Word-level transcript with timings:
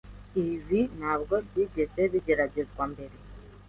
Ibi 0.43 0.79
ntabwo 0.97 1.33
byigeze 1.47 2.01
bigeragezwa 2.11 2.83
mbere. 2.91 3.15